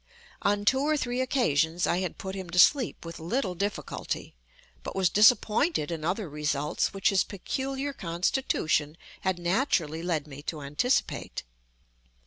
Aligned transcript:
On 0.41 0.65
two 0.65 0.79
or 0.79 0.97
three 0.97 1.21
occasions 1.21 1.85
I 1.85 1.99
had 1.99 2.17
put 2.17 2.33
him 2.33 2.49
to 2.49 2.57
sleep 2.57 3.05
with 3.05 3.19
little 3.19 3.53
difficulty, 3.53 4.33
but 4.81 4.95
was 4.95 5.11
disappointed 5.11 5.91
in 5.91 6.03
other 6.03 6.27
results 6.27 6.91
which 6.91 7.09
his 7.09 7.23
peculiar 7.23 7.93
constitution 7.93 8.97
had 9.19 9.37
naturally 9.37 10.01
led 10.01 10.25
me 10.25 10.41
to 10.41 10.61
anticipate. 10.63 11.43